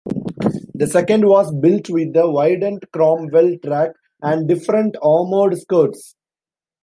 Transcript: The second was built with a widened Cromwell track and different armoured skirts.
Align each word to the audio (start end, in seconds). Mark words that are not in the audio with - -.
The 0.73 0.87
second 0.87 1.27
was 1.27 1.53
built 1.53 1.87
with 1.91 2.15
a 2.15 2.27
widened 2.27 2.87
Cromwell 2.91 3.59
track 3.63 3.91
and 4.23 4.47
different 4.47 4.95
armoured 5.03 5.55
skirts. 5.59 6.15